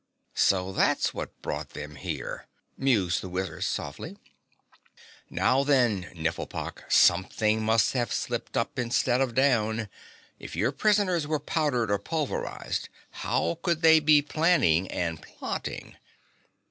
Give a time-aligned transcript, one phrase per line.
[0.33, 4.17] So that's what brought them here?" mused the wizard softly.
[5.29, 9.89] "Now, then, Nifflepok, something must have slipped up instead of down.
[10.39, 15.97] If your prisoners were powdered or pulverized, how could they be planning and plotting?"